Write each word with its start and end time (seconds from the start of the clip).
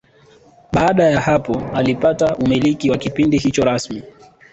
Baada 0.73 1.03
ya 1.09 1.21
hapo 1.21 1.61
alipata 1.75 2.35
umiliki 2.35 2.89
wa 2.89 2.97
kipindi 2.97 3.37
hicho 3.37 3.63
rasmi 3.65 4.03